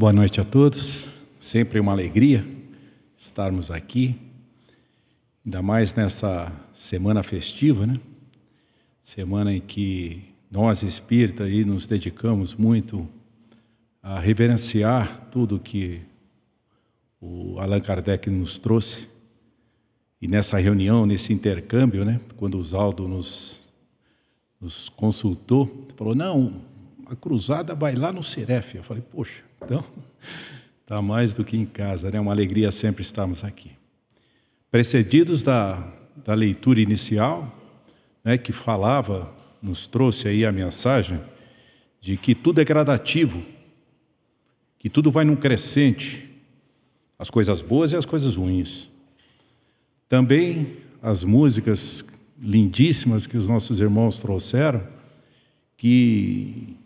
[0.00, 1.08] Boa noite a todos.
[1.40, 2.46] Sempre uma alegria
[3.16, 4.14] estarmos aqui,
[5.44, 7.98] ainda mais nessa semana festiva, né?
[9.02, 13.08] Semana em que nós espíritas aí nos dedicamos muito
[14.00, 16.00] a reverenciar tudo que
[17.20, 19.08] o Allan Kardec nos trouxe.
[20.22, 23.68] E nessa reunião, nesse intercâmbio, né, quando o Zaldo nos,
[24.60, 26.62] nos consultou, falou: não,
[27.06, 28.76] a cruzada vai lá no Ceref.
[28.76, 29.84] Eu falei: poxa, então,
[30.82, 32.18] está mais do que em casa, né?
[32.18, 33.72] Uma alegria sempre estarmos aqui.
[34.70, 35.92] Precedidos da,
[36.24, 37.54] da leitura inicial,
[38.24, 41.20] né, que falava, nos trouxe aí a mensagem
[42.00, 43.42] de que tudo é gradativo,
[44.78, 46.28] que tudo vai num crescente,
[47.18, 48.88] as coisas boas e as coisas ruins.
[50.08, 52.04] Também as músicas
[52.40, 54.82] lindíssimas que os nossos irmãos trouxeram,
[55.76, 56.76] que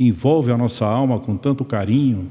[0.00, 2.30] envolve a nossa alma com tanto carinho,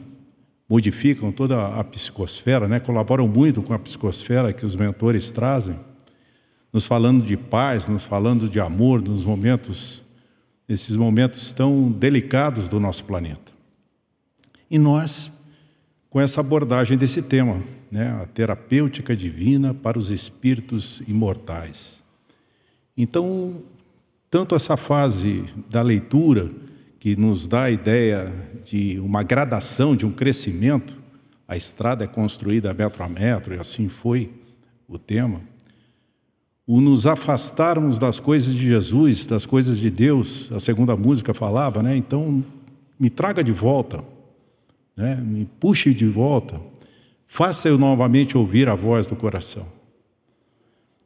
[0.68, 2.80] modificam toda a psicosfera, né?
[2.80, 5.76] colaboram muito com a psicosfera que os mentores trazem,
[6.74, 10.04] nos falando de paz, nos falando de amor, nos momentos,
[10.68, 13.52] nesses momentos tão delicados do nosso planeta.
[14.70, 15.32] E nós,
[16.10, 18.20] com essa abordagem desse tema, né?
[18.22, 22.02] a terapêutica divina para os espíritos imortais.
[22.98, 23.62] Então,
[24.30, 26.52] tanto essa fase da leitura,
[27.00, 28.32] que nos dá a ideia
[28.66, 31.02] de uma gradação, de um crescimento.
[31.48, 34.32] A estrada é construída metro a metro, e assim foi
[34.88, 35.42] o tema.
[36.68, 41.82] O nos afastarmos das coisas de Jesus, das coisas de Deus, a segunda música falava,
[41.82, 41.96] né?
[41.96, 42.44] Então,
[43.00, 44.04] me traga de volta,
[44.96, 45.16] né?
[45.16, 46.62] me puxe de volta,
[47.26, 49.66] faça eu novamente ouvir a voz do coração.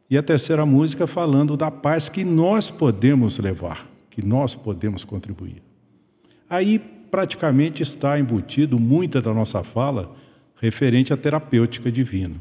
[0.09, 5.62] E a terceira música falando da paz que nós podemos levar, que nós podemos contribuir.
[6.49, 10.15] Aí praticamente está embutido muita da nossa fala
[10.59, 12.35] referente à terapêutica divina.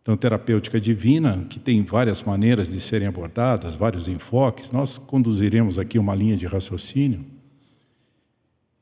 [0.00, 5.98] Então, terapêutica divina, que tem várias maneiras de serem abordadas, vários enfoques, nós conduziremos aqui
[5.98, 7.24] uma linha de raciocínio.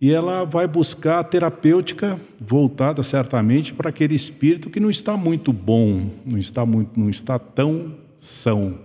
[0.00, 5.52] E ela vai buscar a terapêutica voltada certamente para aquele espírito que não está muito
[5.52, 8.80] bom, não está, muito, não está tão são.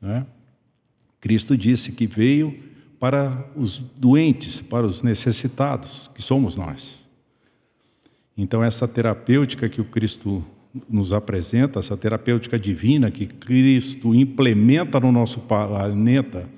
[0.00, 0.26] Né?
[1.20, 2.58] Cristo disse que veio
[3.02, 7.04] para os doentes, para os necessitados, que somos nós.
[8.38, 10.44] Então, essa terapêutica que o Cristo
[10.88, 16.48] nos apresenta, essa terapêutica divina que Cristo implementa no nosso planeta,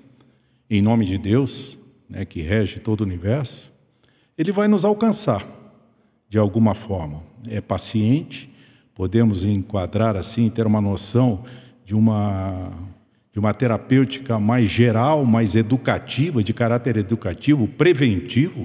[0.69, 1.79] em nome de Deus,
[2.11, 3.73] né, que rege todo o universo,
[4.37, 5.43] ele vai nos alcançar
[6.29, 7.23] de alguma forma.
[7.49, 8.55] É paciente,
[8.95, 11.47] podemos enquadrar assim, ter uma noção
[11.87, 12.71] de uma
[13.35, 18.65] de uma terapêutica mais geral, mais educativa, de caráter educativo, preventivo,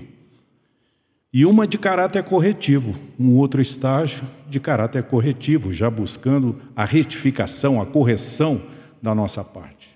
[1.34, 7.82] e uma de caráter corretivo, um outro estágio de caráter corretivo, já buscando a retificação,
[7.82, 8.62] a correção
[9.02, 9.90] da nossa parte.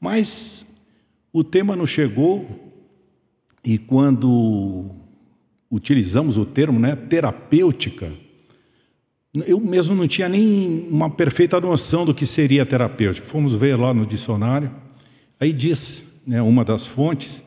[0.00, 0.86] Mas
[1.30, 2.72] o tema não chegou
[3.62, 4.92] e quando
[5.70, 8.10] utilizamos o termo né, terapêutica,
[9.34, 13.26] eu mesmo não tinha nem uma perfeita noção do que seria terapêutico.
[13.26, 14.70] Fomos ver lá no dicionário,
[15.40, 17.42] aí diz, né, uma das fontes,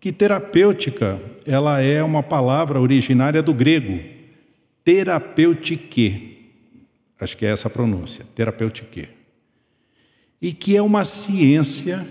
[0.00, 4.00] que terapêutica ela é uma palavra originária do grego,
[4.84, 6.50] terapeutique,
[7.20, 9.08] acho que é essa a pronúncia, terapeutique,
[10.42, 12.06] e que é uma ciência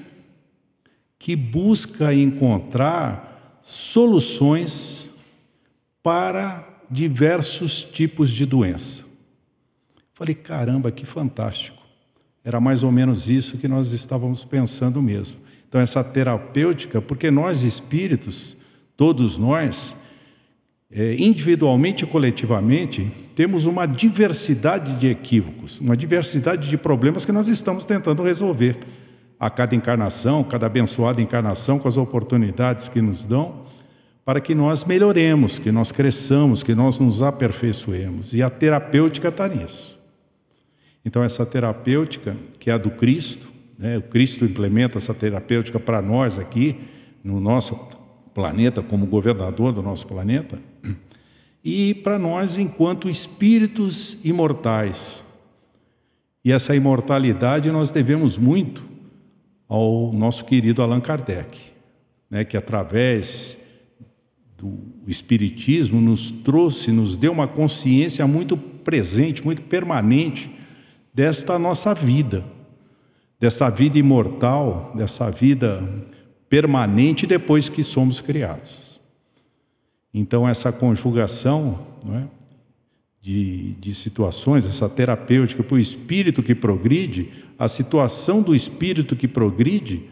[1.20, 5.18] que busca encontrar soluções
[6.02, 9.07] para diversos tipos de doença.
[10.18, 11.78] Falei, caramba, que fantástico.
[12.44, 15.38] Era mais ou menos isso que nós estávamos pensando mesmo.
[15.70, 18.58] Então, essa terapêutica, porque nós espíritos,
[18.96, 19.96] todos nós,
[20.90, 27.48] é, individualmente e coletivamente, temos uma diversidade de equívocos, uma diversidade de problemas que nós
[27.48, 28.76] estamos tentando resolver
[29.40, 33.68] a cada encarnação, cada abençoada encarnação, com as oportunidades que nos dão,
[34.26, 38.34] para que nós melhoremos, que nós cresçamos, que nós nos aperfeiçoemos.
[38.34, 39.97] E a terapêutica está nisso.
[41.08, 43.48] Então, essa terapêutica, que é a do Cristo,
[43.80, 43.98] né?
[43.98, 46.76] o Cristo implementa essa terapêutica para nós aqui,
[47.24, 47.78] no nosso
[48.36, 50.60] planeta, como governador do nosso planeta,
[51.64, 55.24] e para nós enquanto espíritos imortais.
[56.44, 58.84] E essa imortalidade nós devemos muito
[59.66, 61.58] ao nosso querido Allan Kardec,
[62.30, 62.44] né?
[62.44, 63.66] que através
[64.58, 64.78] do
[65.08, 70.57] Espiritismo nos trouxe, nos deu uma consciência muito presente, muito permanente
[71.18, 72.44] desta nossa vida,
[73.40, 75.84] desta vida imortal, dessa vida
[76.48, 79.02] permanente depois que somos criados.
[80.14, 81.80] Então, essa conjugação
[82.14, 82.22] é,
[83.20, 89.28] de, de situações, essa terapêutica para o espírito que progride, a situação do espírito que
[89.28, 90.04] progride,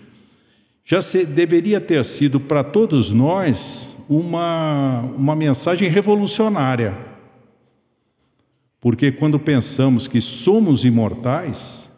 [0.84, 7.15] já se, deveria ter sido para todos nós uma, uma mensagem revolucionária.
[8.86, 11.90] Porque quando pensamos que somos imortais,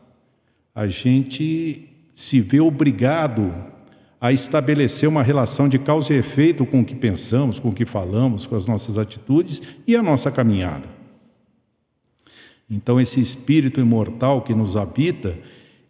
[0.73, 3.53] a gente se vê obrigado
[4.21, 7.83] a estabelecer uma relação de causa e efeito com o que pensamos, com o que
[7.83, 10.87] falamos, com as nossas atitudes e a nossa caminhada.
[12.71, 15.37] Então, esse espírito imortal que nos habita,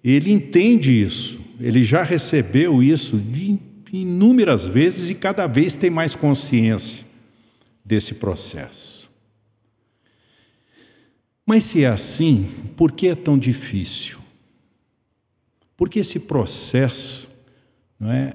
[0.03, 3.21] ele entende isso, ele já recebeu isso
[3.93, 7.05] inúmeras vezes e cada vez tem mais consciência
[7.85, 8.96] desse processo.
[11.47, 12.43] Mas se é assim,
[12.75, 14.19] por que é tão difícil?
[15.77, 17.29] Porque esse processo
[17.97, 18.33] não é,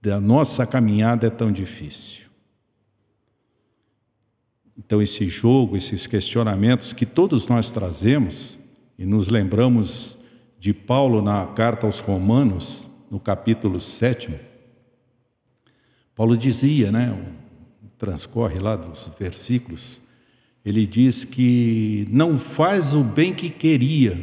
[0.00, 2.26] da nossa caminhada é tão difícil.
[4.76, 8.56] Então, esse jogo, esses questionamentos que todos nós trazemos,
[8.96, 10.16] e nos lembramos
[10.60, 14.38] de Paulo na carta aos Romanos, no capítulo 7,
[16.14, 17.20] Paulo dizia, né,
[17.98, 20.07] transcorre lá dos versículos,
[20.64, 24.18] ele diz que não faz o bem que queria,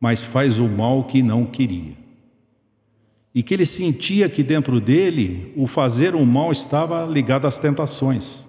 [0.00, 2.02] mas faz o mal que não queria
[3.34, 8.44] e que ele sentia que dentro dele o fazer o mal estava ligado às tentações,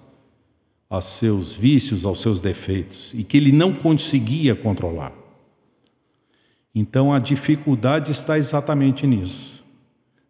[0.90, 5.12] aos seus vícios, aos seus defeitos, e que ele não conseguia controlar.
[6.74, 9.64] Então a dificuldade está exatamente nisso,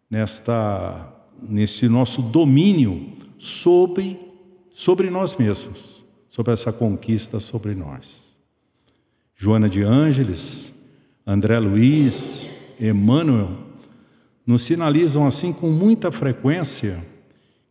[0.09, 1.11] nesta
[1.47, 4.17] nesse nosso domínio sobre
[4.71, 5.94] sobre nós mesmos,
[6.35, 8.25] sobre essa conquista sobre nós.
[9.37, 10.73] Joana de Ângeles,
[11.25, 13.57] André Luiz, Emmanuel
[14.45, 17.01] nos sinalizam assim com muita frequência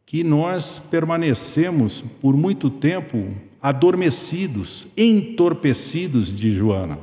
[0.06, 6.98] que nós permanecemos por muito tempo adormecidos, entorpecidos de Joana,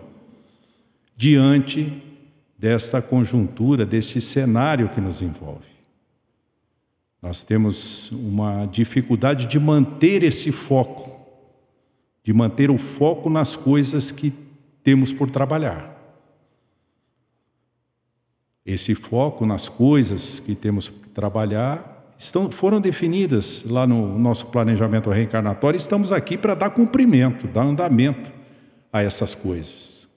[1.16, 1.94] diante
[2.58, 5.69] desta conjuntura, deste cenário que nos envolve.
[7.22, 11.11] Nós temos uma dificuldade de manter esse foco,
[12.24, 14.32] de manter o foco nas coisas que
[14.84, 15.92] temos por trabalhar.
[18.66, 25.10] Esse foco nas coisas que temos que trabalhar estão, foram definidas lá no nosso planejamento
[25.10, 25.78] reencarnatório.
[25.78, 28.32] Estamos aqui para dar cumprimento, dar andamento
[28.94, 30.08] a essas coisas,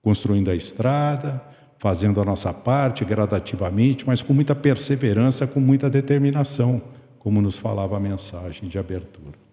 [0.00, 1.42] construindo a estrada,
[1.78, 6.80] fazendo a nossa parte gradativamente, mas com muita perseverança, com muita determinação,
[7.18, 9.45] como nos falava a mensagem de abertura.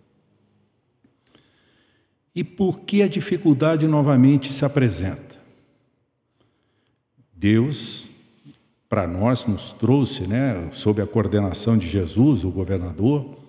[2.35, 5.35] E por que a dificuldade novamente se apresenta?
[7.33, 8.09] Deus
[8.93, 13.39] para nós nos trouxe, né, sob a coordenação de Jesus, o governador,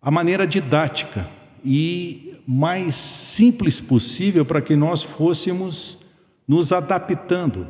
[0.00, 1.26] a maneira didática
[1.64, 6.04] e mais simples possível para que nós fôssemos
[6.46, 7.66] nos adaptando,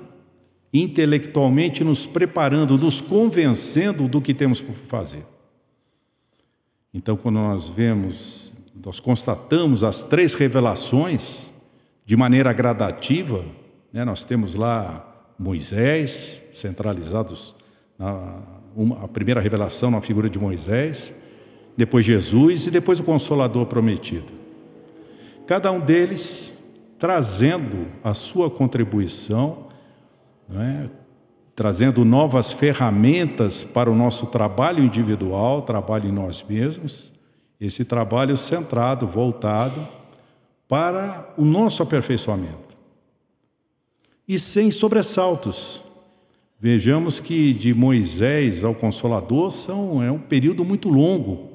[0.73, 5.25] intelectualmente nos preparando, nos convencendo do que temos por fazer.
[6.93, 8.56] Então, quando nós vemos,
[8.86, 11.48] nós constatamos as três revelações
[12.04, 13.44] de maneira gradativa,
[13.92, 17.56] né, nós temos lá Moisés, centralizados
[17.98, 18.42] na
[18.76, 21.12] uma, a primeira revelação na figura de Moisés,
[21.76, 24.32] depois Jesus e depois o Consolador prometido.
[25.48, 26.56] Cada um deles
[26.96, 29.66] trazendo a sua contribuição,
[30.55, 30.88] é?
[31.56, 37.16] trazendo novas ferramentas para o nosso trabalho individual, trabalho em nós mesmos,
[37.60, 39.86] esse trabalho centrado, voltado
[40.69, 42.67] para o nosso aperfeiçoamento
[44.27, 45.82] e sem sobressaltos.
[46.58, 51.51] Vejamos que de Moisés ao Consolador são, é um período muito longo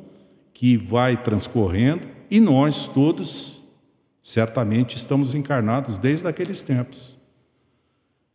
[0.54, 3.60] que vai transcorrendo e nós todos
[4.22, 7.16] certamente estamos encarnados desde aqueles tempos.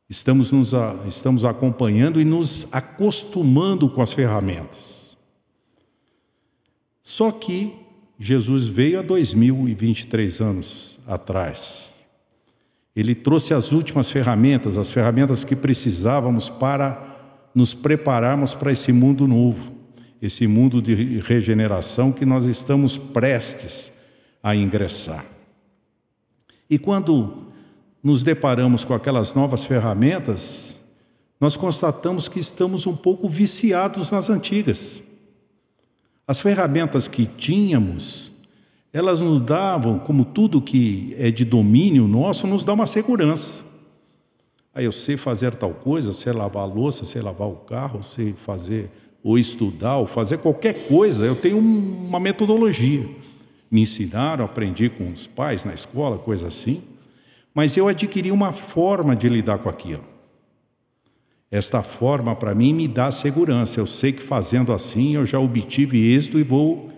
[0.08, 0.72] Estamos, nos,
[1.08, 4.95] estamos acompanhando e nos acostumando com as ferramentas.
[7.08, 7.72] Só que
[8.18, 11.92] Jesus veio há 2023 anos atrás.
[12.96, 19.28] Ele trouxe as últimas ferramentas, as ferramentas que precisávamos para nos prepararmos para esse mundo
[19.28, 19.70] novo,
[20.20, 23.92] esse mundo de regeneração que nós estamos prestes
[24.42, 25.24] a ingressar.
[26.68, 27.52] E quando
[28.02, 30.74] nos deparamos com aquelas novas ferramentas,
[31.40, 35.05] nós constatamos que estamos um pouco viciados nas antigas.
[36.26, 38.32] As ferramentas que tínhamos
[38.96, 43.62] elas nos davam, como tudo que é de domínio nosso, nos dá uma segurança.
[44.74, 48.32] Aí eu sei fazer tal coisa, sei lavar a louça, sei lavar o carro, sei
[48.32, 48.90] fazer
[49.22, 53.06] ou estudar, ou fazer qualquer coisa, eu tenho uma metodologia.
[53.70, 56.82] Me ensinaram, aprendi com os pais na escola, coisa assim,
[57.52, 60.04] mas eu adquiri uma forma de lidar com aquilo.
[61.50, 63.78] Esta forma, para mim, me dá segurança.
[63.78, 66.90] Eu sei que fazendo assim eu já obtive êxito e vou,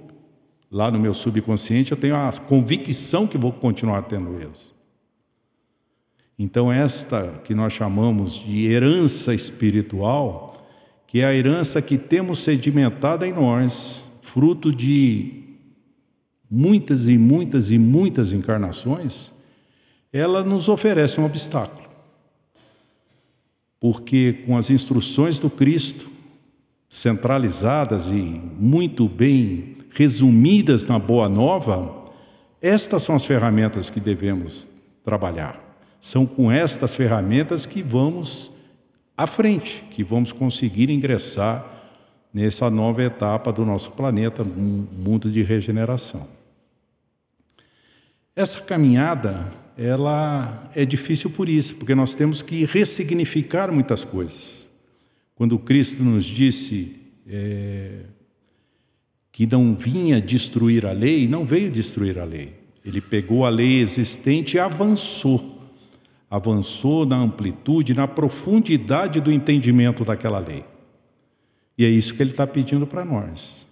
[0.71, 4.75] lá no meu subconsciente, eu tenho a convicção que vou continuar tendo êxito.
[6.39, 10.57] Então, esta que nós chamamos de herança espiritual,
[11.07, 15.43] que é a herança que temos sedimentada em nós, fruto de
[16.51, 19.33] muitas e muitas e muitas encarnações,
[20.13, 21.88] ela nos oferece um obstáculo.
[23.81, 26.11] Porque com as instruções do Cristo,
[26.89, 32.07] centralizadas e muito bem resumidas na Boa Nova,
[32.61, 34.69] estas são as ferramentas que devemos
[35.05, 35.65] trabalhar.
[36.01, 38.53] São com estas ferramentas que vamos
[39.17, 41.65] à frente, que vamos conseguir ingressar
[42.33, 46.27] nessa nova etapa do nosso planeta, um mundo de regeneração.
[48.37, 54.69] Essa caminhada, ela é difícil por isso, porque nós temos que ressignificar muitas coisas.
[55.35, 58.01] Quando Cristo nos disse é,
[59.31, 62.55] que não vinha destruir a lei, não veio destruir a lei.
[62.85, 65.59] Ele pegou a lei existente e avançou
[66.31, 70.65] avançou na amplitude, na profundidade do entendimento daquela lei.
[71.77, 73.67] E é isso que ele está pedindo para nós.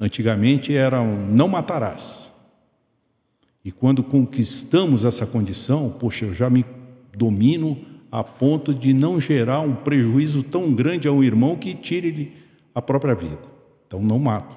[0.00, 2.31] Antigamente era um não matarás.
[3.64, 6.64] E quando conquistamos essa condição, poxa, eu já me
[7.16, 7.78] domino
[8.10, 12.32] a ponto de não gerar um prejuízo tão grande a um irmão que tire-lhe
[12.74, 13.40] a própria vida.
[13.86, 14.56] Então não mato.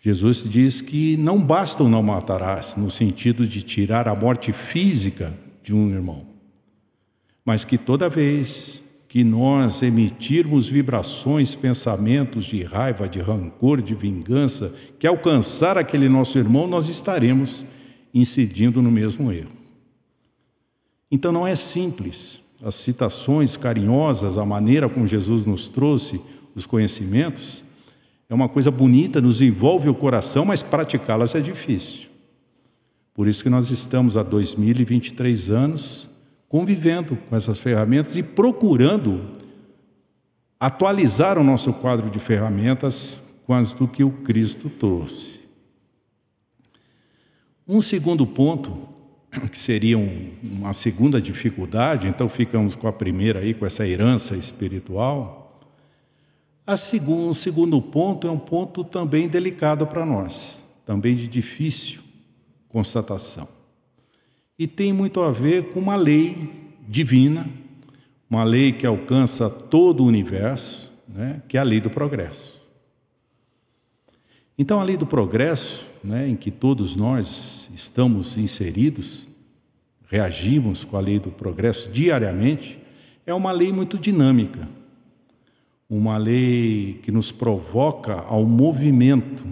[0.00, 5.32] Jesus diz que não basta o não matarás, no sentido de tirar a morte física
[5.62, 6.26] de um irmão.
[7.44, 14.74] Mas que toda vez que nós emitirmos vibrações, pensamentos de raiva, de rancor, de vingança,
[14.98, 17.64] que alcançar aquele nosso irmão, nós estaremos
[18.12, 19.56] incidindo no mesmo erro.
[21.10, 22.42] Então não é simples.
[22.62, 26.20] As citações carinhosas, a maneira como Jesus nos trouxe
[26.54, 27.64] os conhecimentos,
[28.28, 32.08] é uma coisa bonita, nos envolve o coração, mas praticá-las é difícil.
[33.14, 36.17] Por isso que nós estamos há 2023 anos
[36.48, 39.32] convivendo com essas ferramentas e procurando
[40.58, 45.38] atualizar o nosso quadro de ferramentas com as do que o Cristo trouxe.
[47.66, 48.88] Um segundo ponto,
[49.52, 54.34] que seria um, uma segunda dificuldade, então ficamos com a primeira aí, com essa herança
[54.36, 55.60] espiritual.
[56.66, 62.00] A segundo, o segundo ponto é um ponto também delicado para nós, também de difícil
[62.68, 63.57] constatação.
[64.58, 66.50] E tem muito a ver com uma lei
[66.88, 67.48] divina,
[68.28, 72.60] uma lei que alcança todo o universo, né, que é a lei do progresso.
[74.58, 79.28] Então, a lei do progresso, né, em que todos nós estamos inseridos,
[80.08, 82.78] reagimos com a lei do progresso diariamente,
[83.24, 84.68] é uma lei muito dinâmica,
[85.88, 89.44] uma lei que nos provoca ao movimento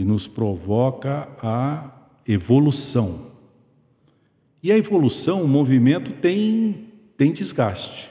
[0.00, 1.90] que nos provoca a
[2.26, 3.30] evolução.
[4.62, 8.10] E a evolução, o movimento tem, tem desgaste.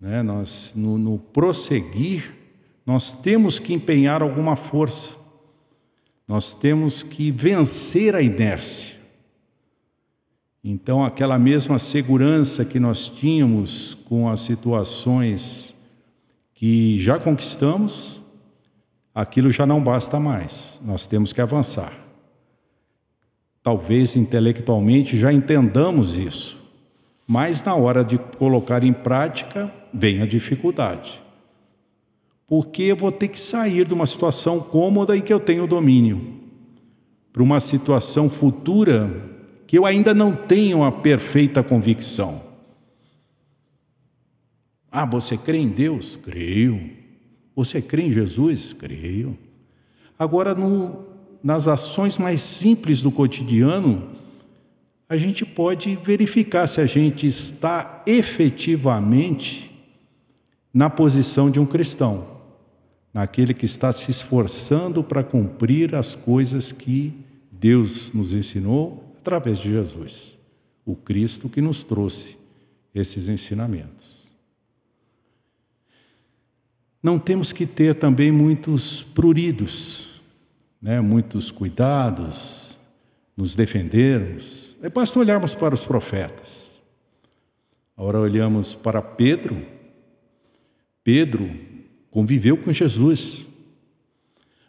[0.00, 0.22] Né?
[0.22, 2.32] Nós, no, no prosseguir,
[2.84, 5.14] nós temos que empenhar alguma força,
[6.26, 8.96] nós temos que vencer a inércia.
[10.62, 15.74] Então, aquela mesma segurança que nós tínhamos com as situações
[16.52, 18.20] que já conquistamos,
[19.14, 22.09] aquilo já não basta mais, nós temos que avançar.
[23.62, 26.56] Talvez intelectualmente já entendamos isso,
[27.26, 31.20] mas na hora de colocar em prática vem a dificuldade.
[32.46, 36.40] Porque eu vou ter que sair de uma situação cômoda em que eu tenho domínio
[37.32, 39.08] para uma situação futura
[39.66, 42.42] que eu ainda não tenho a perfeita convicção.
[44.90, 46.16] Ah, você crê em Deus?
[46.16, 46.90] Creio.
[47.54, 48.72] Você crê em Jesus?
[48.72, 49.38] Creio.
[50.18, 51.06] Agora, no,
[51.42, 54.10] nas ações mais simples do cotidiano,
[55.08, 59.70] a gente pode verificar se a gente está efetivamente
[60.72, 62.24] na posição de um cristão,
[63.12, 67.12] naquele que está se esforçando para cumprir as coisas que
[67.50, 70.38] Deus nos ensinou através de Jesus,
[70.86, 72.36] o Cristo que nos trouxe
[72.94, 74.32] esses ensinamentos.
[77.02, 80.09] Não temos que ter também muitos pruridos,
[80.80, 81.00] né?
[81.00, 82.78] muitos cuidados,
[83.36, 84.74] nos defendermos.
[84.82, 86.78] É basta olharmos para os profetas.
[87.96, 89.62] Agora olhamos para Pedro.
[91.04, 91.50] Pedro
[92.10, 93.46] conviveu com Jesus.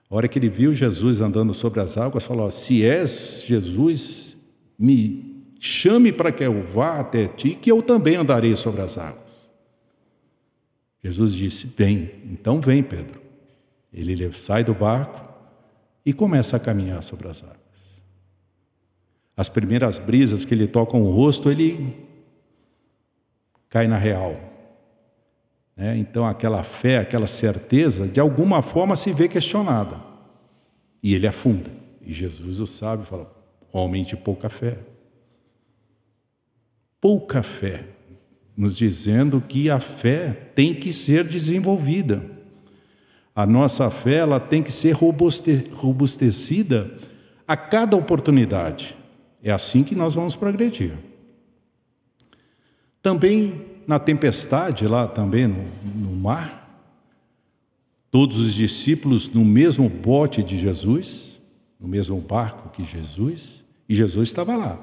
[0.10, 4.38] A hora que ele viu Jesus andando sobre as águas, falou: Se és Jesus,
[4.78, 9.50] me chame para que eu vá até ti, que eu também andarei sobre as águas.
[11.02, 13.22] Jesus disse: Vem, então vem, Pedro.
[13.94, 15.31] Ele sai do barco
[16.06, 17.58] e começa a caminhar sobre as águas.
[19.36, 21.96] As primeiras brisas que lhe tocam o rosto, ele
[23.70, 24.36] cai na real.
[25.76, 25.98] Né?
[25.98, 30.00] Então, aquela fé, aquela certeza, de alguma forma se vê questionada.
[31.02, 31.70] E ele afunda.
[32.02, 33.32] E Jesus o sabe fala:
[33.72, 34.78] homem de pouca fé.
[37.00, 37.84] Pouca fé,
[38.56, 42.24] nos dizendo que a fé tem que ser desenvolvida.
[43.36, 46.92] A nossa fé ela tem que ser robustecida
[47.48, 48.96] a cada oportunidade.
[49.42, 50.94] É assim que nós vamos progredir.
[53.02, 55.64] Também na tempestade, lá também no,
[55.96, 56.62] no mar,
[58.12, 61.40] todos os discípulos no mesmo bote de Jesus,
[61.80, 64.80] no mesmo barco que Jesus, e Jesus estava lá.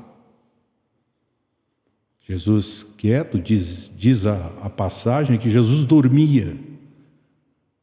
[2.27, 6.59] Jesus quieto, diz, diz a, a passagem que Jesus dormia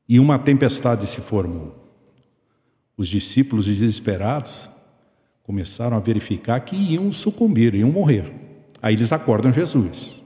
[0.08, 1.74] e uma tempestade se formou.
[2.98, 4.70] Os discípulos desesperados
[5.44, 8.34] começaram a verificar que iam sucumbir, iam morrer.
[8.82, 10.24] Aí eles acordam Jesus.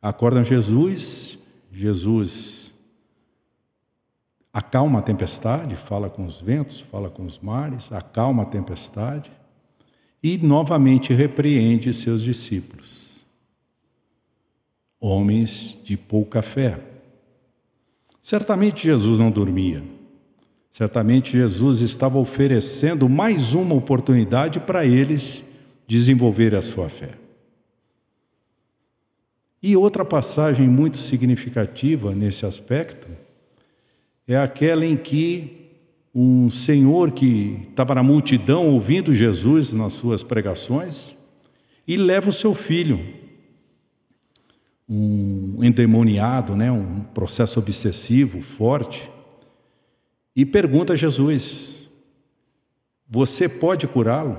[0.00, 1.38] Acordam Jesus,
[1.70, 2.72] Jesus
[4.52, 9.32] acalma a tempestade, fala com os ventos, fala com os mares, acalma a tempestade
[10.22, 13.26] e novamente repreende seus discípulos.
[15.00, 16.91] Homens de pouca fé.
[18.22, 19.82] Certamente Jesus não dormia.
[20.70, 25.44] Certamente Jesus estava oferecendo mais uma oportunidade para eles
[25.86, 27.10] desenvolver a sua fé.
[29.60, 33.08] E outra passagem muito significativa nesse aspecto
[34.26, 35.70] é aquela em que
[36.14, 41.16] um senhor que estava na multidão ouvindo Jesus nas suas pregações
[41.86, 42.98] e leva o seu filho,
[44.94, 49.08] um endemoniado, né, um processo obsessivo forte,
[50.36, 51.90] e pergunta a Jesus:
[53.08, 54.38] Você pode curá-lo?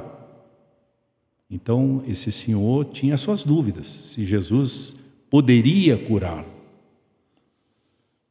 [1.50, 4.96] Então, esse senhor tinha suas dúvidas se Jesus
[5.30, 6.48] poderia curá-lo.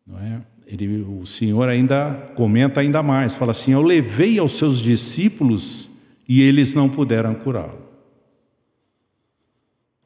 [0.06, 0.42] Não é?
[0.66, 5.90] Ele, o Senhor ainda comenta ainda mais, fala assim: Eu levei aos seus discípulos
[6.28, 7.91] e eles não puderam curá-lo.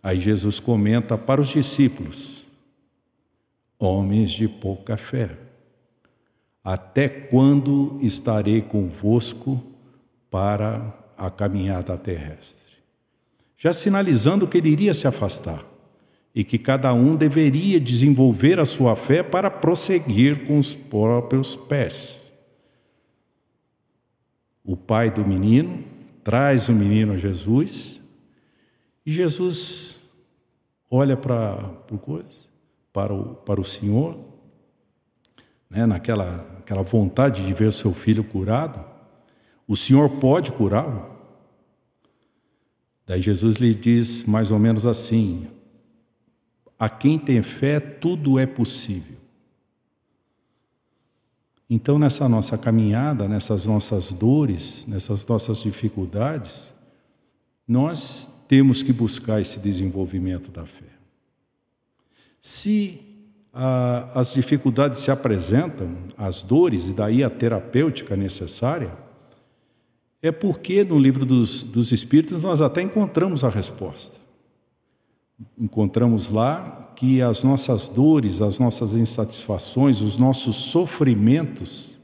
[0.06, 2.46] Aí Jesus comenta para os discípulos:
[3.76, 5.36] Homens de pouca fé,
[6.62, 9.60] até quando estarei convosco
[10.30, 12.76] para a caminhada terrestre?
[13.56, 15.60] Já sinalizando que ele iria se afastar
[16.32, 22.20] e que cada um deveria desenvolver a sua fé para prosseguir com os próprios pés.
[24.64, 25.82] O pai do menino
[26.22, 28.00] traz o menino a Jesus
[29.04, 29.95] e Jesus
[30.90, 31.56] olha para,
[32.92, 34.16] para, o, para o Senhor,
[35.68, 38.84] né, naquela aquela vontade de ver seu filho curado.
[39.68, 41.14] O Senhor pode curá-lo?
[43.06, 45.46] Daí Jesus lhe diz mais ou menos assim:
[46.76, 49.16] a quem tem fé, tudo é possível.
[51.70, 56.72] Então, nessa nossa caminhada, nessas nossas dores, nessas nossas dificuldades,
[57.66, 60.86] nós temos que buscar esse desenvolvimento da fé.
[62.40, 63.00] Se
[63.52, 68.92] ah, as dificuldades se apresentam, as dores, e daí a terapêutica necessária,
[70.22, 74.18] é porque no livro dos, dos Espíritos nós até encontramos a resposta.
[75.58, 81.96] Encontramos lá que as nossas dores, as nossas insatisfações, os nossos sofrimentos,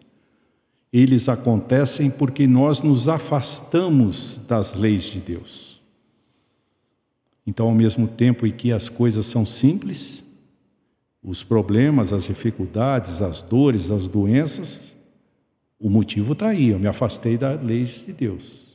[0.92, 5.71] eles acontecem porque nós nos afastamos das leis de Deus.
[7.46, 10.22] Então, ao mesmo tempo em que as coisas são simples,
[11.22, 14.92] os problemas, as dificuldades, as dores, as doenças,
[15.78, 18.72] o motivo está aí, eu me afastei das leis de Deus.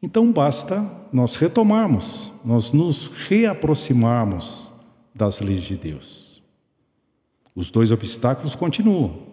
[0.00, 4.72] Então basta nós retomarmos, nós nos reaproximarmos
[5.14, 6.42] das leis de Deus.
[7.54, 9.26] Os dois obstáculos continuam.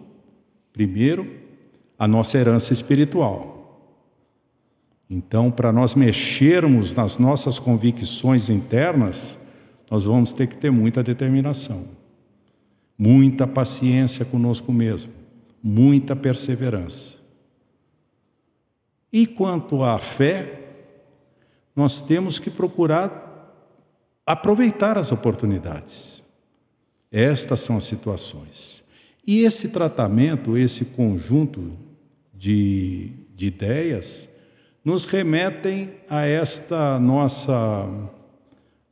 [0.72, 1.28] Primeiro,
[1.96, 3.55] a nossa herança espiritual.
[5.08, 9.36] Então, para nós mexermos nas nossas convicções internas,
[9.90, 11.88] nós vamos ter que ter muita determinação,
[12.98, 15.12] muita paciência conosco mesmo,
[15.62, 17.16] muita perseverança.
[19.12, 20.60] E quanto à fé,
[21.74, 23.24] nós temos que procurar
[24.26, 26.24] aproveitar as oportunidades.
[27.12, 28.82] Estas são as situações.
[29.24, 31.72] E esse tratamento, esse conjunto
[32.34, 34.28] de, de ideias,
[34.86, 37.52] nos remetem a esta nossa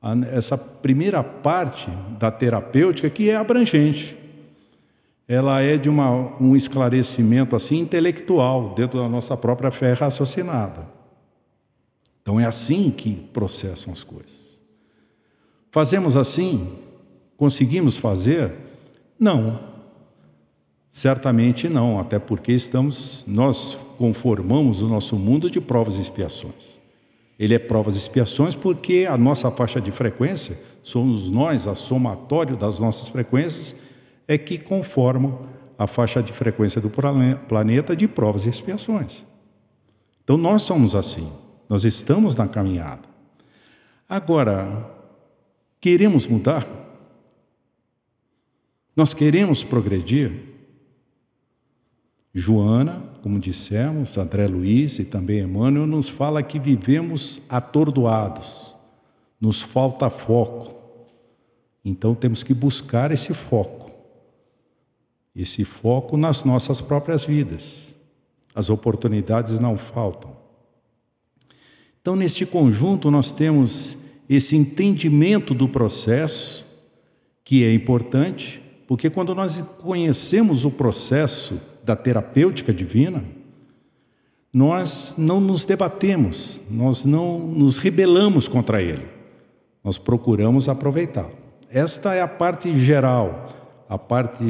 [0.03, 4.17] a essa primeira parte da terapêutica que é abrangente.
[5.29, 6.11] Ela é de uma,
[6.43, 10.89] um esclarecimento assim intelectual dentro da nossa própria fé raciocinada.
[12.21, 14.59] Então é assim que processam as coisas.
[15.71, 16.77] Fazemos assim?
[17.37, 18.51] Conseguimos fazer?
[19.17, 19.74] Não.
[20.95, 26.79] Certamente não, até porque estamos nós conformamos o nosso mundo de provas e expiações.
[27.37, 32.57] Ele é provas e expiações porque a nossa faixa de frequência, somos nós, a somatório
[32.57, 33.75] das nossas frequências,
[34.29, 39.25] é que conformam a faixa de frequência do planeta de provas e expiações.
[40.23, 41.29] Então nós somos assim,
[41.69, 43.03] nós estamos na caminhada.
[44.09, 44.89] Agora,
[45.81, 46.65] queremos mudar?
[48.95, 50.54] Nós queremos progredir?
[52.37, 58.75] Joana, como dissemos, André Luiz e também Emmanuel, nos fala que vivemos atordoados,
[59.41, 60.75] nos falta foco.
[61.85, 63.93] Então temos que buscar esse foco,
[65.35, 67.95] esse foco nas nossas próprias vidas.
[68.53, 70.37] As oportunidades não faltam.
[72.01, 73.97] Então, neste conjunto, nós temos
[74.29, 76.65] esse entendimento do processo,
[77.45, 83.23] que é importante, porque quando nós conhecemos o processo da terapêutica divina,
[84.53, 89.05] nós não nos debatemos, nós não nos rebelamos contra ele,
[89.83, 91.37] nós procuramos aproveitá-lo.
[91.69, 94.45] Esta é a parte geral, a parte,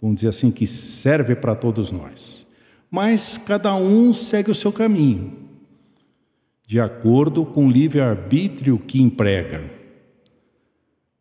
[0.00, 2.46] vamos dizer assim, que serve para todos nós.
[2.90, 5.32] Mas cada um segue o seu caminho,
[6.66, 9.64] de acordo com o livre-arbítrio que emprega.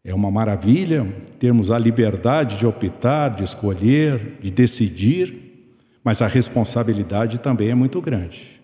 [0.08, 1.04] É uma maravilha
[1.39, 5.68] termos a liberdade de optar, de escolher, de decidir,
[6.04, 8.62] mas a responsabilidade também é muito grande.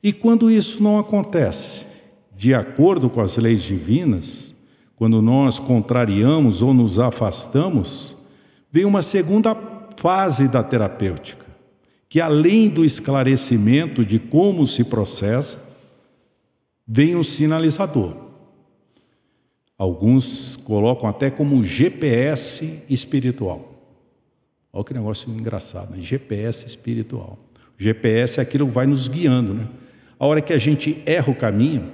[0.00, 1.84] E quando isso não acontece,
[2.36, 8.28] de acordo com as leis divinas, quando nós contrariamos ou nos afastamos,
[8.70, 9.56] vem uma segunda
[9.96, 11.46] fase da terapêutica,
[12.08, 15.58] que além do esclarecimento de como se processa,
[16.86, 18.27] vem o sinalizador.
[19.78, 23.64] Alguns colocam até como GPS espiritual.
[24.72, 26.02] Olha que negócio engraçado, né?
[26.02, 27.38] GPS espiritual.
[27.78, 29.68] O GPS é aquilo que vai nos guiando, né?
[30.18, 31.92] A hora que a gente erra o caminho,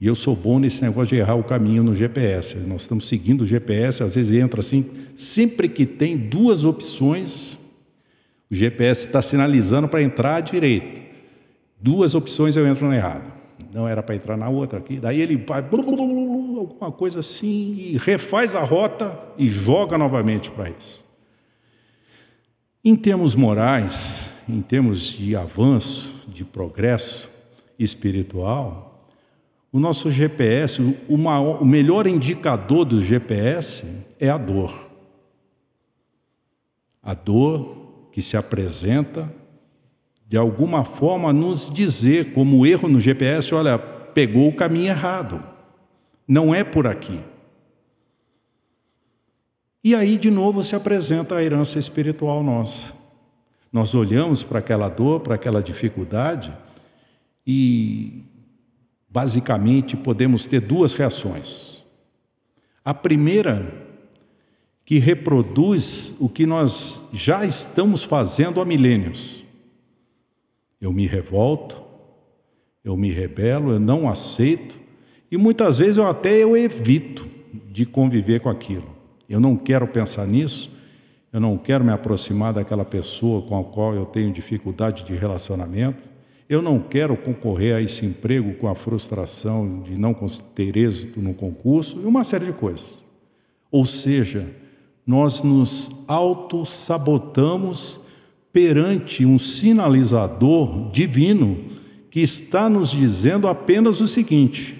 [0.00, 2.56] e eu sou bom nesse negócio de errar o caminho no GPS.
[2.58, 7.58] Nós estamos seguindo o GPS, às vezes entra assim, sempre que tem duas opções,
[8.48, 11.00] o GPS está sinalizando para entrar à direita.
[11.80, 13.38] Duas opções eu entro na errada.
[13.74, 14.98] Não era para entrar na outra aqui.
[15.00, 15.60] Daí ele vai
[16.56, 21.04] alguma coisa assim, e refaz a rota e joga novamente para isso.
[22.84, 27.28] Em termos morais, em termos de avanço, de progresso
[27.78, 28.88] espiritual,
[29.70, 34.88] o nosso GPS, o, maior, o melhor indicador do GPS é a dor.
[37.02, 39.30] A dor que se apresenta
[40.26, 45.42] de alguma forma nos dizer, como erro no GPS, olha, pegou o caminho errado.
[46.28, 47.18] Não é por aqui.
[49.82, 52.92] E aí, de novo, se apresenta a herança espiritual nossa.
[53.72, 56.52] Nós olhamos para aquela dor, para aquela dificuldade
[57.46, 58.22] e,
[59.08, 61.82] basicamente, podemos ter duas reações.
[62.84, 63.86] A primeira,
[64.84, 69.42] que reproduz o que nós já estamos fazendo há milênios.
[70.80, 71.82] Eu me revolto,
[72.82, 74.77] eu me rebelo, eu não aceito,
[75.30, 77.26] e muitas vezes eu até eu evito
[77.70, 78.88] de conviver com aquilo.
[79.28, 80.70] Eu não quero pensar nisso,
[81.32, 86.08] eu não quero me aproximar daquela pessoa com a qual eu tenho dificuldade de relacionamento.
[86.48, 90.14] Eu não quero concorrer a esse emprego com a frustração de não
[90.54, 93.02] ter êxito no concurso e uma série de coisas.
[93.70, 94.48] Ou seja,
[95.06, 98.06] nós nos auto-sabotamos
[98.50, 101.58] perante um sinalizador divino
[102.10, 104.77] que está nos dizendo apenas o seguinte: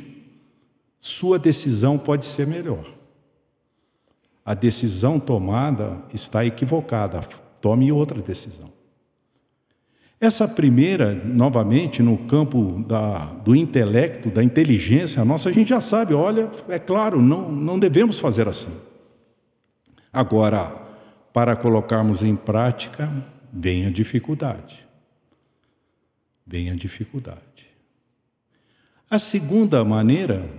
[0.99, 2.85] sua decisão pode ser melhor.
[4.45, 7.21] A decisão tomada está equivocada,
[7.61, 8.73] tome outra decisão.
[10.21, 16.13] Essa primeira, novamente, no campo da, do intelecto, da inteligência nossa, a gente já sabe,
[16.13, 18.75] olha, é claro, não, não devemos fazer assim.
[20.13, 20.73] Agora,
[21.33, 23.09] para colocarmos em prática,
[23.53, 24.85] vem a dificuldade.
[26.45, 27.69] Vem a dificuldade.
[29.09, 30.51] A segunda maneira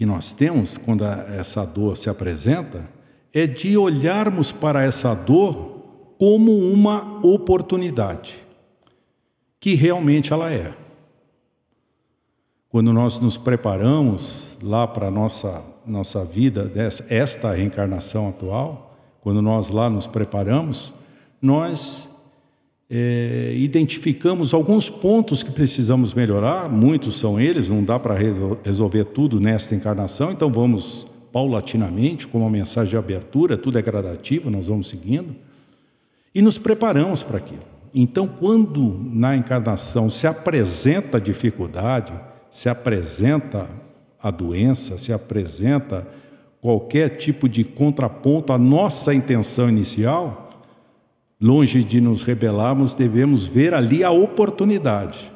[0.00, 2.88] que nós temos quando essa dor se apresenta
[3.34, 8.36] é de olharmos para essa dor como uma oportunidade,
[9.60, 10.72] que realmente ela é.
[12.70, 16.72] Quando nós nos preparamos lá para a nossa, nossa vida,
[17.10, 20.94] esta reencarnação atual, quando nós lá nos preparamos,
[21.42, 22.09] nós
[22.90, 28.16] é, identificamos alguns pontos que precisamos melhorar, muitos são eles, não dá para
[28.64, 34.50] resolver tudo nesta encarnação, então vamos paulatinamente, com uma mensagem de abertura, tudo é gradativo,
[34.50, 35.36] nós vamos seguindo,
[36.34, 37.62] e nos preparamos para aquilo.
[37.94, 42.12] Então, quando na encarnação se apresenta a dificuldade,
[42.50, 43.68] se apresenta
[44.20, 46.06] a doença, se apresenta
[46.60, 50.49] qualquer tipo de contraponto à nossa intenção inicial,
[51.40, 55.32] Longe de nos rebelarmos, devemos ver ali a oportunidade.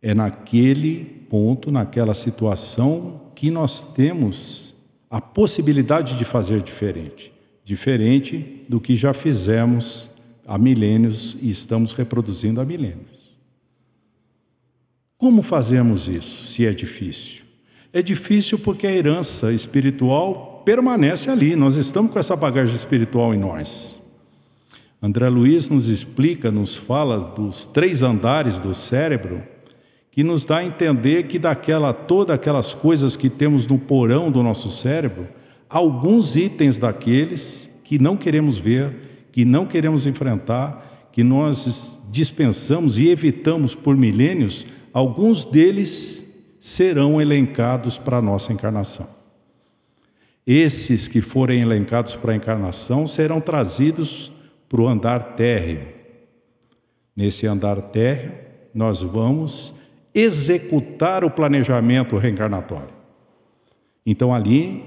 [0.00, 4.74] É naquele ponto, naquela situação, que nós temos
[5.10, 7.32] a possibilidade de fazer diferente
[7.70, 10.10] diferente do que já fizemos
[10.44, 13.30] há milênios e estamos reproduzindo há milênios.
[15.16, 17.42] Como fazemos isso, se é difícil?
[17.92, 23.38] É difícil porque a herança espiritual permanece ali, nós estamos com essa bagagem espiritual em
[23.38, 23.99] nós.
[25.02, 29.42] André Luiz nos explica, nos fala dos três andares do cérebro,
[30.10, 34.42] que nos dá a entender que daquela todas aquelas coisas que temos no porão do
[34.42, 35.26] nosso cérebro,
[35.70, 43.08] alguns itens daqueles que não queremos ver, que não queremos enfrentar, que nós dispensamos e
[43.08, 49.08] evitamos por milênios, alguns deles serão elencados para a nossa encarnação.
[50.46, 54.39] Esses que forem elencados para a encarnação serão trazidos
[54.70, 55.82] para o andar térreo.
[57.14, 58.32] Nesse andar térreo,
[58.72, 59.80] nós vamos
[60.14, 62.94] executar o planejamento reencarnatório.
[64.06, 64.82] Então ali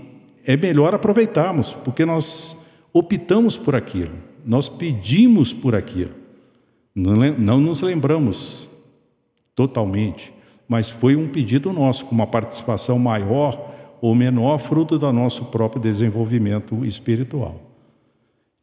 [0.45, 4.15] é melhor aproveitarmos, porque nós optamos por aquilo,
[4.45, 6.11] nós pedimos por aquilo.
[6.95, 8.69] Não, nos lembramos
[9.53, 10.33] totalmente,
[10.67, 15.81] mas foi um pedido nosso, com uma participação maior ou menor, fruto do nosso próprio
[15.81, 17.72] desenvolvimento espiritual.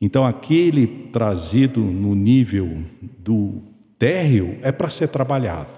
[0.00, 2.82] Então, aquele trazido no nível
[3.18, 3.62] do
[3.98, 5.68] térreo é para ser trabalhado.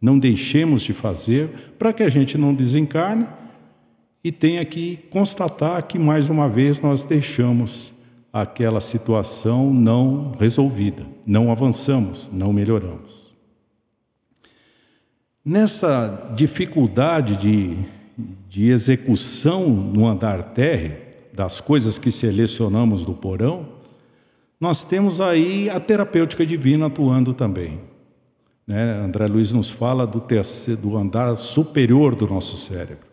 [0.00, 3.26] Não deixemos de fazer para que a gente não desencarne
[4.22, 7.92] e tenha que constatar que, mais uma vez, nós deixamos
[8.32, 13.32] aquela situação não resolvida, não avançamos, não melhoramos.
[15.44, 17.76] Nessa dificuldade de,
[18.48, 21.01] de execução no andar térreo,
[21.32, 23.66] das coisas que selecionamos do porão,
[24.60, 27.80] nós temos aí a terapêutica divina atuando também.
[28.66, 29.02] Né?
[29.04, 33.06] André Luiz nos fala do, terceiro, do andar superior do nosso cérebro,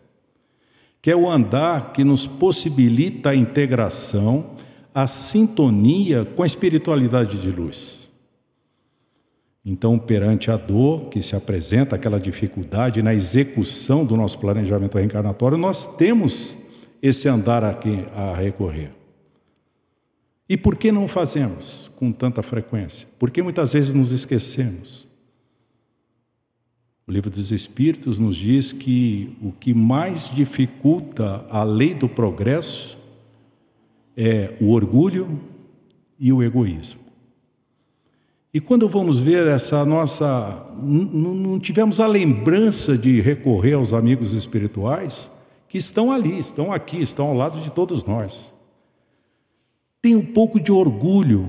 [1.02, 4.56] que é o andar que nos possibilita a integração,
[4.94, 8.00] a sintonia com a espiritualidade de luz.
[9.64, 15.58] Então, perante a dor que se apresenta, aquela dificuldade na execução do nosso planejamento reencarnatório,
[15.58, 16.59] nós temos
[17.02, 18.90] esse andar aqui a recorrer.
[20.48, 23.06] E por que não fazemos com tanta frequência?
[23.18, 25.08] Porque muitas vezes nos esquecemos.
[27.06, 32.98] O livro dos Espíritos nos diz que o que mais dificulta a lei do progresso
[34.16, 35.40] é o orgulho
[36.18, 37.00] e o egoísmo.
[38.52, 40.68] E quando vamos ver essa nossa.
[40.82, 45.30] não tivemos a lembrança de recorrer aos amigos espirituais,
[45.70, 48.52] que estão ali, estão aqui, estão ao lado de todos nós.
[50.02, 51.48] Tem um pouco de orgulho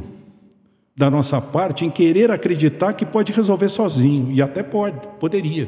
[0.95, 5.67] da nossa parte em querer acreditar que pode resolver sozinho, e até pode, poderia.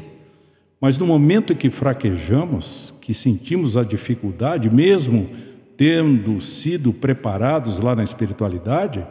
[0.80, 5.28] Mas no momento em que fraquejamos, que sentimos a dificuldade, mesmo
[5.76, 9.04] tendo sido preparados lá na espiritualidade,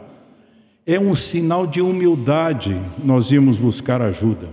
[0.86, 4.48] é um sinal de humildade nós irmos buscar ajuda.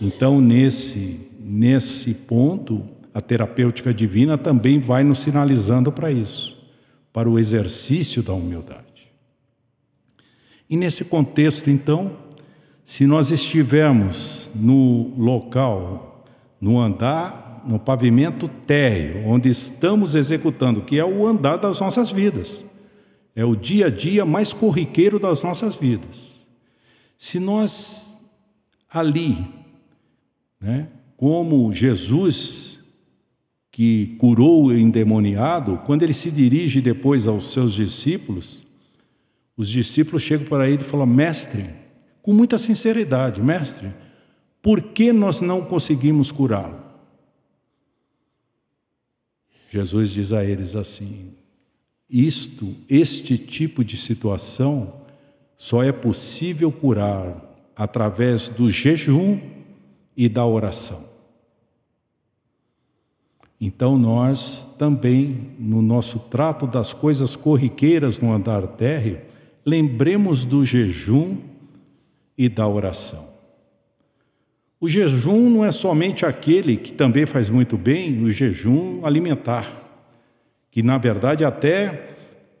[0.00, 6.68] Então, nesse, nesse ponto, a terapêutica divina também vai nos sinalizando para isso,
[7.12, 8.82] para o exercício da humildade.
[10.68, 12.10] E nesse contexto, então,
[12.82, 16.24] se nós estivermos no local,
[16.60, 22.64] no andar, no pavimento térreo, onde estamos executando, que é o andar das nossas vidas,
[23.36, 26.34] é o dia a dia mais corriqueiro das nossas vidas.
[27.16, 28.32] Se nós
[28.90, 29.46] ali,
[30.60, 32.73] né, como Jesus
[33.74, 38.60] que curou o endemoniado, quando ele se dirige depois aos seus discípulos,
[39.56, 41.66] os discípulos chegam para ele e falam: Mestre,
[42.22, 43.90] com muita sinceridade, mestre,
[44.62, 46.84] por que nós não conseguimos curá-lo?
[49.68, 51.34] Jesus diz a eles assim:
[52.08, 55.04] isto, este tipo de situação,
[55.56, 57.42] só é possível curar
[57.74, 59.40] através do jejum
[60.16, 61.13] e da oração.
[63.66, 69.22] Então, nós também, no nosso trato das coisas corriqueiras no andar térreo,
[69.64, 71.38] lembremos do jejum
[72.36, 73.26] e da oração.
[74.78, 79.66] O jejum não é somente aquele que também faz muito bem, o jejum alimentar,
[80.70, 82.16] que na verdade até,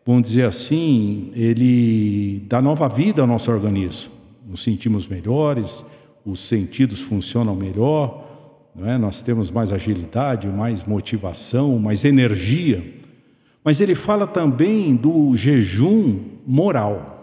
[0.06, 4.10] vamos dizer assim, ele dá nova vida ao nosso organismo.
[4.48, 5.84] Nos sentimos melhores,
[6.24, 8.23] os sentidos funcionam melhor,
[8.74, 8.98] não é?
[8.98, 12.82] nós temos mais agilidade, mais motivação, mais energia.
[13.62, 17.14] Mas ele fala também do jejum moral.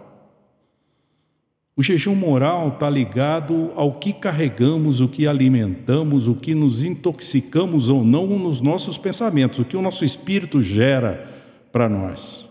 [1.76, 7.90] O jejum moral está ligado ao que carregamos, o que alimentamos, o que nos intoxicamos
[7.90, 11.28] ou não nos nossos pensamentos, o que o nosso espírito gera
[11.72, 12.50] para nós.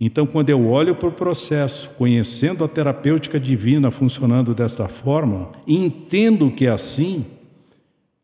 [0.00, 6.52] Então, quando eu olho para o processo, conhecendo a terapêutica divina funcionando desta forma, entendo
[6.52, 7.26] que é assim,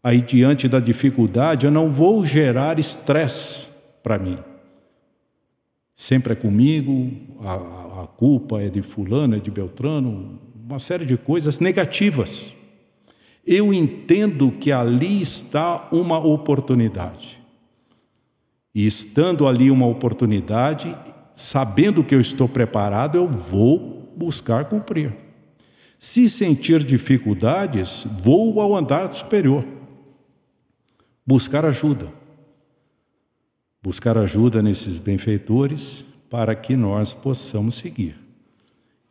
[0.04, 3.66] aí diante da dificuldade eu não vou gerar estresse
[4.02, 4.36] para mim.
[5.94, 11.16] Sempre é comigo, a, a culpa é de fulano, é de Beltrano, uma série de
[11.16, 12.52] coisas negativas.
[13.46, 17.38] Eu entendo que ali está uma oportunidade.
[18.74, 20.94] E estando ali uma oportunidade,
[21.34, 25.12] sabendo que eu estou preparado, eu vou buscar cumprir.
[25.96, 29.64] Se sentir dificuldades, vou ao andar superior.
[31.26, 32.06] Buscar ajuda.
[33.82, 38.16] Buscar ajuda nesses benfeitores para que nós possamos seguir.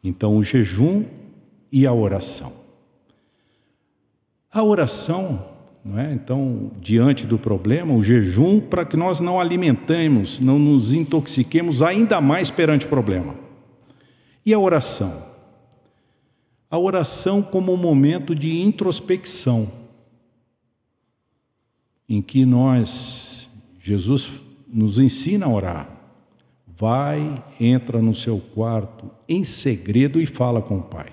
[0.03, 1.05] Então, o jejum
[1.71, 2.51] e a oração.
[4.51, 5.43] A oração,
[5.83, 6.13] não é?
[6.13, 12.21] Então, diante do problema, o jejum para que nós não alimentemos, não nos intoxiquemos ainda
[12.21, 13.33] mais perante o problema.
[14.45, 15.33] E a oração?
[16.69, 19.71] A oração como um momento de introspecção,
[22.13, 23.49] em que nós,
[23.81, 24.33] Jesus
[24.67, 25.89] nos ensina a orar.
[26.67, 31.07] Vai, entra no seu quarto em segredo e fala com o Pai.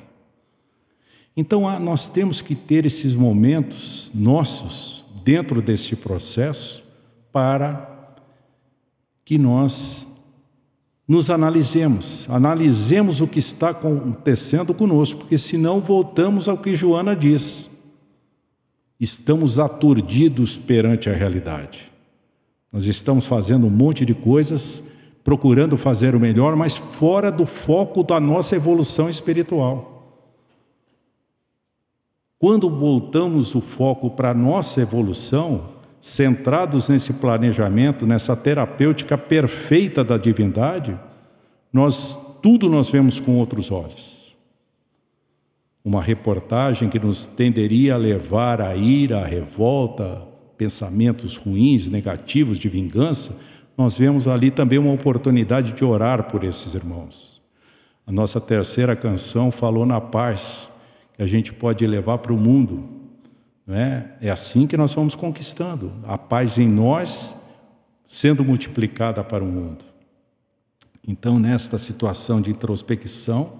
[1.34, 6.82] Então nós temos que ter esses momentos nossos dentro desse processo
[7.32, 8.14] para
[9.24, 10.06] que nós
[11.08, 17.69] nos analisemos, analisemos o que está acontecendo conosco, porque senão voltamos ao que Joana diz.
[19.00, 21.90] Estamos aturdidos perante a realidade.
[22.70, 24.84] Nós estamos fazendo um monte de coisas
[25.24, 30.18] procurando fazer o melhor, mas fora do foco da nossa evolução espiritual.
[32.38, 35.62] Quando voltamos o foco para a nossa evolução,
[36.00, 40.98] centrados nesse planejamento, nessa terapêutica perfeita da divindade,
[41.72, 44.09] nós tudo nós vemos com outros olhos.
[45.84, 50.22] Uma reportagem que nos tenderia a levar à ira, à revolta,
[50.56, 53.40] pensamentos ruins, negativos de vingança,
[53.78, 57.40] nós vemos ali também uma oportunidade de orar por esses irmãos.
[58.06, 60.68] A nossa terceira canção falou na paz
[61.14, 63.00] que a gente pode levar para o mundo.
[63.66, 64.04] É?
[64.20, 67.32] é assim que nós vamos conquistando a paz em nós,
[68.06, 69.84] sendo multiplicada para o mundo.
[71.06, 73.59] Então, nesta situação de introspecção,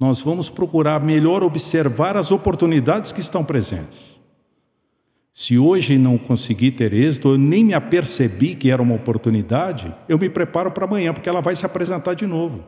[0.00, 4.18] nós vamos procurar melhor observar as oportunidades que estão presentes.
[5.30, 10.18] Se hoje não consegui ter êxito, eu nem me apercebi que era uma oportunidade, eu
[10.18, 12.64] me preparo para amanhã, porque ela vai se apresentar de novo.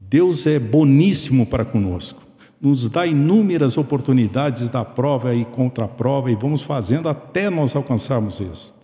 [0.00, 2.22] Deus é boníssimo para conosco,
[2.58, 8.80] nos dá inúmeras oportunidades da prova e contra-prova, e vamos fazendo até nós alcançarmos êxito.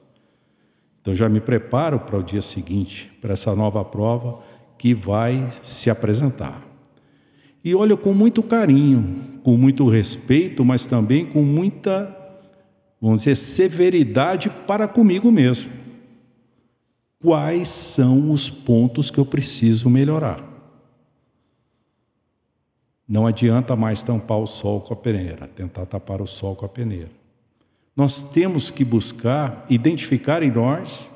[1.01, 4.41] Então já me preparo para o dia seguinte, para essa nova prova
[4.77, 6.68] que vai se apresentar.
[7.69, 12.17] E olho com muito carinho, com muito respeito, mas também com muita
[12.99, 15.71] vamos dizer, severidade para comigo mesmo.
[17.21, 20.43] Quais são os pontos que eu preciso melhorar?
[23.07, 26.71] Não adianta mais tampar o sol com a peneira, tentar tapar o sol com a
[26.71, 27.11] peneira.
[27.95, 31.07] Nós temos que buscar, identificar em nós,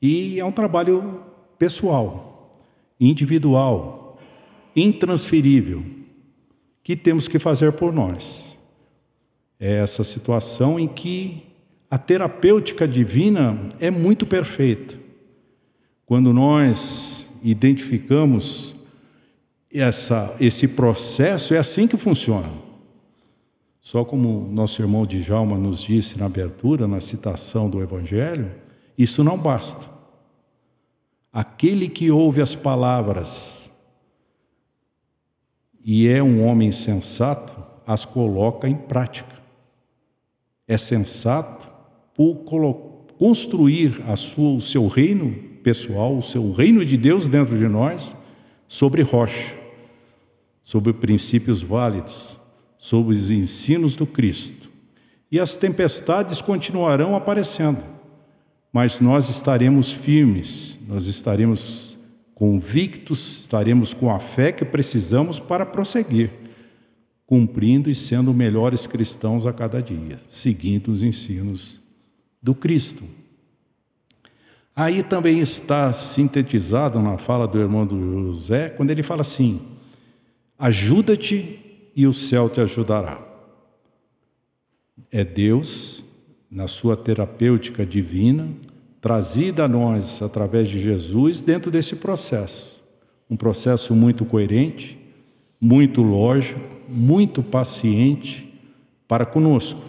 [0.00, 1.20] e é um trabalho
[1.58, 2.50] pessoal,
[2.98, 4.05] individual,
[4.76, 5.82] intransferível,
[6.84, 8.46] que temos que fazer por nós
[9.58, 11.42] é essa situação em que
[11.90, 14.94] a terapêutica divina é muito perfeita.
[16.04, 18.74] Quando nós identificamos
[19.72, 22.48] essa, esse processo, é assim que funciona.
[23.80, 28.50] Só como nosso irmão Djalma nos disse na abertura, na citação do Evangelho,
[28.98, 29.86] Isso não basta.
[31.30, 33.55] Aquele que ouve as palavras
[35.88, 39.36] e é um homem sensato, as coloca em prática.
[40.66, 41.68] É sensato
[42.12, 42.42] por
[43.16, 45.32] construir a sua, o seu reino
[45.62, 48.12] pessoal, o seu reino de Deus dentro de nós,
[48.66, 49.54] sobre rocha,
[50.60, 52.36] sobre princípios válidos,
[52.76, 54.68] sobre os ensinos do Cristo.
[55.30, 57.78] E as tempestades continuarão aparecendo,
[58.72, 61.95] mas nós estaremos firmes, nós estaremos
[62.36, 66.30] convictos, estaremos com a fé que precisamos para prosseguir
[67.26, 71.80] cumprindo e sendo melhores cristãos a cada dia, seguindo os ensinos
[72.40, 73.02] do Cristo.
[74.74, 79.60] Aí também está sintetizado na fala do irmão do José, quando ele fala assim:
[80.58, 81.58] ajuda-te
[81.96, 83.20] e o céu te ajudará.
[85.10, 86.04] É Deus,
[86.50, 88.48] na sua terapêutica divina,
[89.06, 92.82] trazida a nós através de Jesus dentro desse processo.
[93.30, 94.98] Um processo muito coerente,
[95.60, 98.52] muito lógico, muito paciente
[99.06, 99.80] para conosco.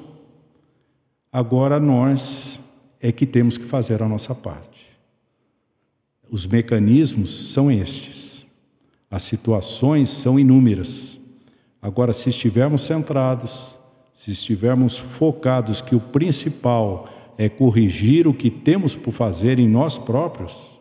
[1.34, 2.60] Agora nós
[3.02, 4.86] é que temos que fazer a nossa parte.
[6.30, 8.46] Os mecanismos são estes.
[9.10, 11.18] As situações são inúmeras.
[11.82, 13.80] Agora, se estivermos centrados,
[14.14, 19.98] se estivermos focados que o principal é corrigir o que temos por fazer em nós
[19.98, 20.72] próprios,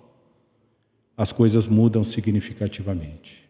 [1.16, 3.44] as coisas mudam significativamente.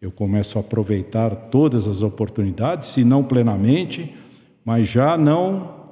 [0.00, 4.14] Eu começo a aproveitar todas as oportunidades, se não plenamente,
[4.64, 5.84] mas já não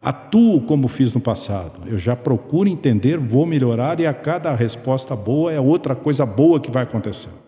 [0.00, 1.88] atuo como fiz no passado.
[1.88, 6.60] Eu já procuro entender, vou melhorar e a cada resposta boa é outra coisa boa
[6.60, 7.46] que vai acontecendo.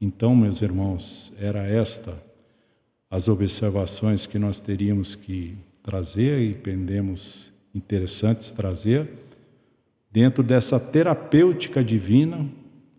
[0.00, 2.12] Então, meus irmãos, era esta
[3.10, 9.08] as observações que nós teríamos que trazer e entendemos interessantes trazer
[10.10, 12.48] dentro dessa terapêutica divina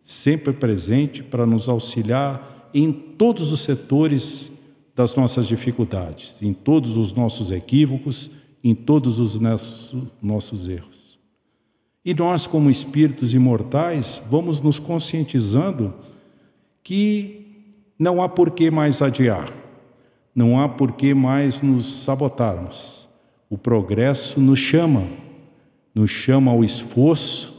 [0.02, 4.52] sempre presente para nos auxiliar em todos os setores
[4.96, 8.32] das nossas dificuldades, em todos os nossos equívocos,
[8.64, 11.20] em todos os nossos, nossos erros.
[12.04, 15.94] E nós, como espíritos imortais, vamos nos conscientizando
[16.84, 17.64] que
[17.98, 19.52] não há por que mais adiar,
[20.36, 23.08] não há por que mais nos sabotarmos.
[23.50, 25.04] O progresso nos chama,
[25.94, 27.54] nos chama ao esforço,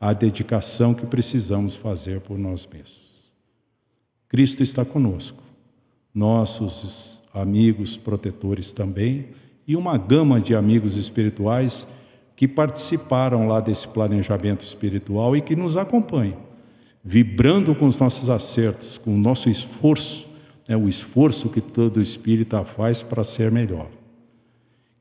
[0.00, 3.28] a dedicação que precisamos fazer por nós mesmos.
[4.28, 5.42] Cristo está conosco,
[6.14, 9.26] nossos amigos protetores também,
[9.66, 11.86] e uma gama de amigos espirituais
[12.34, 16.38] que participaram lá desse planejamento espiritual e que nos acompanham,
[17.04, 20.29] vibrando com os nossos acertos, com o nosso esforço,
[20.70, 23.88] né, o esforço que todo espírita faz para ser melhor.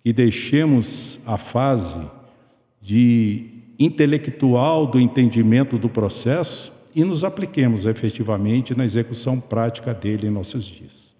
[0.04, 2.10] Que deixemos a fase
[2.82, 10.32] de intelectual do entendimento do processo e nos apliquemos efetivamente na execução prática dele em
[10.32, 11.14] nossos dias.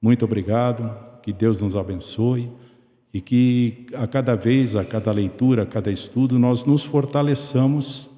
[0.00, 2.52] Muito obrigado, que Deus nos abençoe
[3.14, 8.10] e que a cada vez, a cada leitura, a cada estudo, nós nos fortaleçamos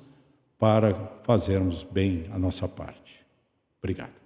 [0.58, 3.20] para fazermos bem a nossa parte.
[3.80, 4.19] Obrigado.